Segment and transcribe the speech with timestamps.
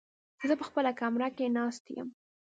[0.49, 2.07] زه په خپله کمره کې ناست يم.